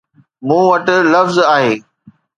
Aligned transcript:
مون 0.47 0.61
وٽ 0.69 0.85
لفظ 1.13 1.37
آهي 1.55 1.73